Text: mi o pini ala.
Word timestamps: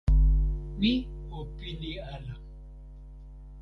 mi 0.79 0.93
o 1.37 1.39
pini 1.55 1.91
ala. 2.13 2.33